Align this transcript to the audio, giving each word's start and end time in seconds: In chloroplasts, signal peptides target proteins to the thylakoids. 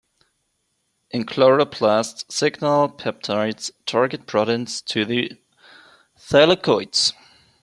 In 1.11 1.25
chloroplasts, 1.27 2.25
signal 2.31 2.89
peptides 2.89 3.69
target 3.85 4.25
proteins 4.25 4.81
to 4.81 5.05
the 5.05 5.33
thylakoids. 6.17 7.13